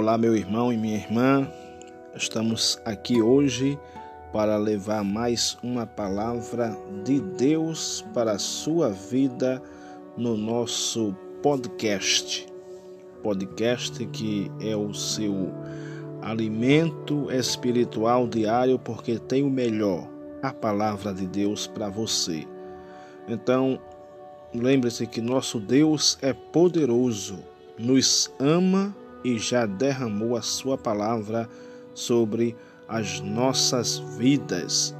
[0.00, 1.46] Olá, meu irmão e minha irmã.
[2.16, 3.78] Estamos aqui hoje
[4.32, 9.62] para levar mais uma palavra de Deus para a sua vida
[10.16, 12.46] no nosso podcast.
[13.22, 15.52] Podcast que é o seu
[16.22, 20.08] alimento espiritual diário, porque tem o melhor,
[20.42, 22.48] a palavra de Deus para você.
[23.28, 23.78] Então,
[24.54, 27.40] lembre-se que nosso Deus é poderoso,
[27.78, 31.48] nos ama e já derramou a sua palavra
[31.94, 32.56] sobre
[32.88, 34.94] as nossas vidas.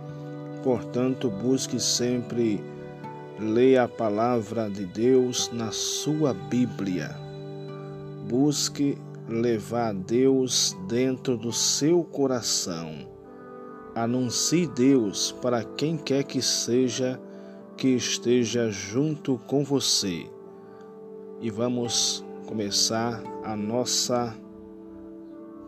[0.62, 2.62] Portanto, busque sempre
[3.38, 7.16] ler a palavra de Deus na sua Bíblia.
[8.29, 13.09] Busque levar Deus dentro do seu coração.
[13.95, 17.21] Anuncie Deus para quem quer que seja
[17.77, 20.27] que esteja junto com você.
[21.40, 24.35] E vamos começar a nossa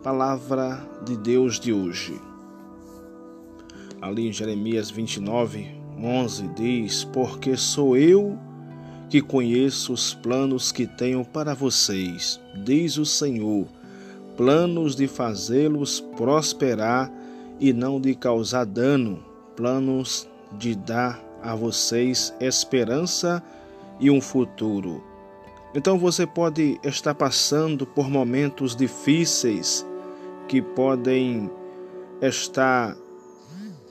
[0.03, 2.19] palavra de Deus de hoje.
[4.01, 8.37] Ali em Jeremias 29, 11 diz: Porque sou eu
[9.09, 13.67] que conheço os planos que tenho para vocês, diz o Senhor,
[14.35, 17.11] planos de fazê-los prosperar
[17.59, 19.23] e não de causar dano,
[19.55, 23.43] planos de dar a vocês esperança
[23.99, 25.12] e um futuro.
[25.75, 29.85] Então você pode estar passando por momentos difíceis
[30.47, 31.49] que podem
[32.21, 32.95] estar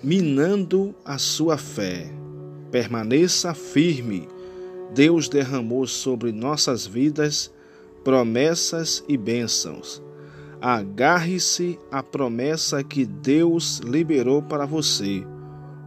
[0.03, 2.09] minando a sua fé.
[2.71, 4.29] Permaneça firme.
[4.95, 7.53] Deus derramou sobre nossas vidas
[8.05, 10.01] promessas e bênçãos.
[10.61, 15.27] Agarre-se à promessa que Deus liberou para você.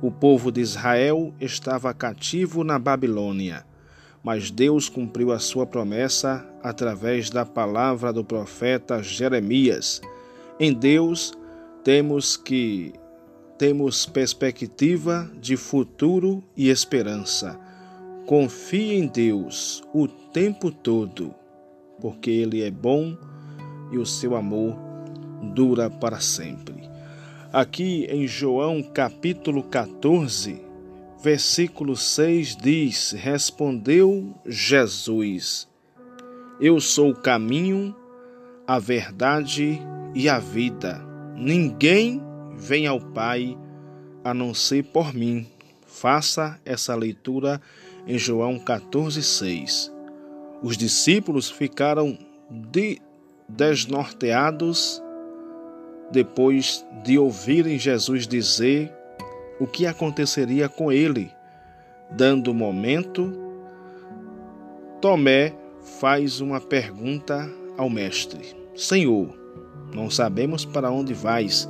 [0.02, 3.66] O povo de Israel estava cativo na Babilônia
[4.26, 10.02] mas Deus cumpriu a sua promessa através da palavra do profeta Jeremias.
[10.60, 11.32] Em Deus
[11.84, 12.92] temos que
[13.56, 17.58] temos perspectiva de futuro e esperança.
[18.26, 21.32] Confie em Deus o tempo todo,
[22.02, 23.16] porque ele é bom
[23.92, 24.76] e o seu amor
[25.54, 26.90] dura para sempre.
[27.54, 30.60] Aqui em João capítulo 14,
[31.22, 35.68] versículo 6 diz: Respondeu Jesus:
[36.60, 37.96] Eu sou o caminho,
[38.68, 39.82] a verdade
[40.14, 41.02] e a vida.
[41.36, 42.22] Ninguém
[42.56, 43.58] vem ao Pai
[44.24, 45.48] a não ser por mim.
[45.86, 47.62] Faça essa leitura
[48.08, 49.92] em João 14,6.
[50.62, 52.18] Os discípulos ficaram
[52.50, 53.02] de
[53.48, 55.02] desnorteados
[56.12, 58.95] depois de ouvirem Jesus dizer
[59.60, 61.32] o que aconteceria com ele.
[62.10, 63.34] Dando momento,
[65.02, 65.54] Tomé
[66.00, 69.38] faz uma pergunta ao mestre: Senhor,
[69.94, 71.70] não sabemos para onde vais.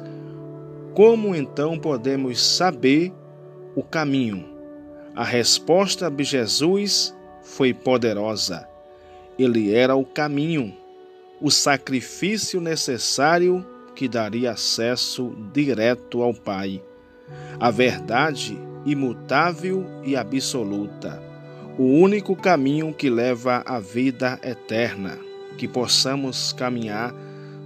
[0.94, 3.14] Como então podemos saber
[3.76, 4.46] o caminho?
[5.16, 8.68] A resposta de Jesus foi poderosa.
[9.38, 10.76] Ele era o caminho,
[11.42, 16.82] o sacrifício necessário que daria acesso direto ao Pai
[17.60, 21.22] a verdade imutável e absoluta,
[21.78, 25.18] o único caminho que leva à vida eterna,
[25.58, 27.14] que possamos caminhar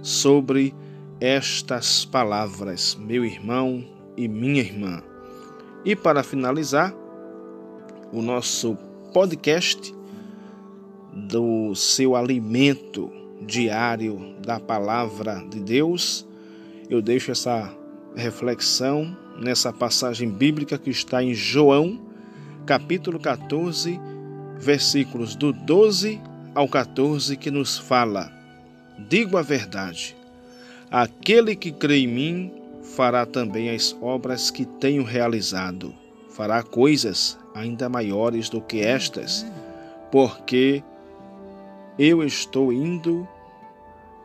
[0.02, 0.74] sobre
[1.20, 3.84] estas palavras, meu irmão
[4.16, 5.02] e minha irmã.
[5.84, 6.94] E para finalizar,
[8.12, 8.76] o nosso
[9.12, 9.94] podcast
[11.12, 13.10] do seu alimento
[13.42, 16.26] diário da palavra de Deus,
[16.88, 17.72] eu deixo essa
[18.16, 21.98] reflexão nessa passagem bíblica que está em João,
[22.66, 23.98] capítulo 14,
[24.58, 26.20] versículos do 12
[26.54, 28.30] ao 14, que nos fala:
[29.08, 30.14] Digo a verdade,
[30.90, 32.52] aquele que crê em mim
[32.82, 35.94] fará também as obras que tenho realizado,
[36.28, 39.46] fará coisas ainda maiores do que estas,
[40.12, 40.82] porque
[41.98, 43.26] eu estou indo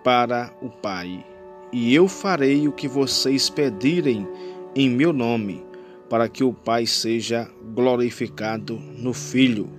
[0.04, 1.26] para o Pai,
[1.72, 4.28] e eu farei o que vocês pedirem
[4.76, 5.64] em meu nome,
[6.10, 9.70] para que o Pai seja glorificado no Filho.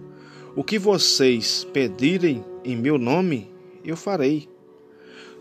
[0.56, 3.50] O que vocês pedirem em meu nome,
[3.84, 4.48] eu farei.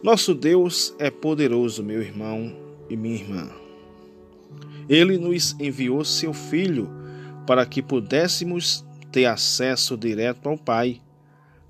[0.04, 2.54] Nosso Deus é poderoso, meu irmão
[2.90, 3.50] e minha irmã.
[4.90, 6.90] Ele nos enviou seu Filho
[7.48, 11.02] para que pudéssemos ter acesso direto ao Pai.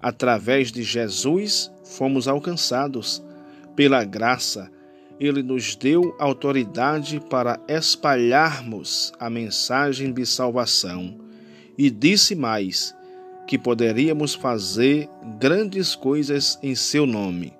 [0.01, 3.23] Através de Jesus, fomos alcançados
[3.75, 4.71] pela graça
[5.19, 11.15] ele nos deu autoridade para espalharmos a mensagem de salvação
[11.77, 12.95] e disse mais
[13.47, 15.09] que poderíamos fazer
[15.39, 17.53] grandes coisas em seu nome.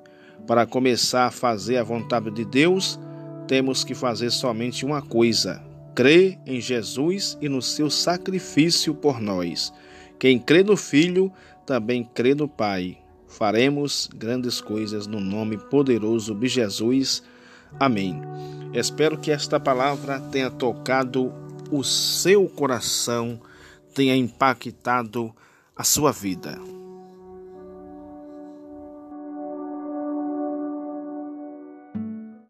[0.48, 3.00] Para começar a fazer a vontade de Deus,
[3.48, 5.63] temos que fazer somente uma coisa:
[5.94, 9.74] crer em Jesus e no seu sacrifício por nós.
[10.19, 11.31] Quem crê no Filho
[11.66, 12.98] também crê no Pai.
[13.28, 17.24] Faremos grandes coisas no nome poderoso de Jesus.
[17.80, 18.22] Amém.
[18.74, 21.31] Espero que esta palavra tenha tocado
[21.72, 23.39] o seu coração,
[23.94, 25.33] tenha impactado
[25.75, 26.60] a sua vida.